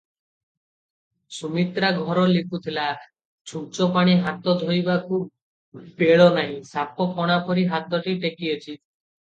[1.39, 2.85] ସୁମିତ୍ରାଘର ଲିପୁଥିଲା,
[3.51, 5.21] ଛୂଞ୍ଚ ପାଣି ହାତ ଧୋଇବାକୁ
[6.03, 8.77] ବେଳନାହିଁ, ସାପ ଫଣା ପରି ହାତଟି ଟେକିଅଛି।